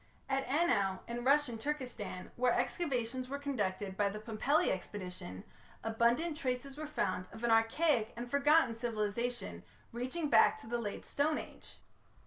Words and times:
At 0.27 0.47
Anau 0.47 0.97
in 1.07 1.23
Russian 1.23 1.59
Turkestan, 1.59 2.31
where 2.35 2.53
excavations 2.53 3.29
were 3.29 3.37
conducted 3.37 3.95
by 3.95 4.09
the 4.09 4.19
Pumpelly 4.19 4.71
expedition, 4.71 5.43
abundant 5.83 6.35
traces 6.35 6.75
were 6.75 6.87
found 6.87 7.27
of 7.31 7.43
an 7.43 7.51
archaic 7.51 8.11
and 8.17 8.27
forgotten 8.27 8.73
civilization 8.73 9.61
reaching 9.91 10.27
back 10.27 10.59
to 10.61 10.67
the 10.67 10.79
Late 10.79 11.05
Stone 11.05 11.37
Age. 11.37 11.77